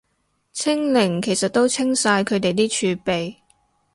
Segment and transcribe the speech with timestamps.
[0.51, 3.35] 清零其實都清晒佢哋啲儲備